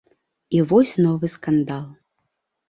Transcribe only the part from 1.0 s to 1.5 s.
новы